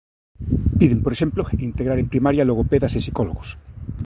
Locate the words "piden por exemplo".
0.79-1.45